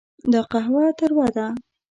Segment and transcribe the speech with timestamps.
[0.31, 1.47] دا قهوه تروه ده.